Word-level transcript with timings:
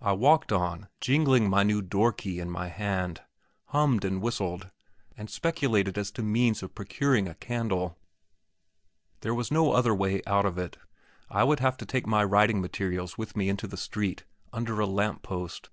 I 0.00 0.10
walked 0.14 0.50
on, 0.50 0.88
jingling 1.00 1.48
my 1.48 1.62
new 1.62 1.80
door 1.80 2.12
key 2.12 2.40
in 2.40 2.50
my 2.50 2.66
hand; 2.66 3.22
hummed, 3.66 4.04
and 4.04 4.20
whistled, 4.20 4.68
and 5.16 5.30
speculated 5.30 5.96
as 5.96 6.10
to 6.10 6.24
means 6.24 6.60
of 6.64 6.74
procuring 6.74 7.28
a 7.28 7.36
candle. 7.36 7.96
There 9.20 9.32
was 9.32 9.52
no 9.52 9.70
other 9.70 9.94
way 9.94 10.22
out 10.26 10.44
of 10.44 10.58
it. 10.58 10.76
I 11.30 11.44
would 11.44 11.60
have 11.60 11.76
to 11.76 11.86
take 11.86 12.04
my 12.04 12.24
writing 12.24 12.60
materials 12.60 13.16
with 13.16 13.36
me 13.36 13.48
into 13.48 13.68
the 13.68 13.76
street, 13.76 14.24
under 14.52 14.80
a 14.80 14.86
lamp 14.86 15.22
post. 15.22 15.70